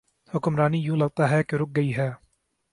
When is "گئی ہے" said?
1.75-2.11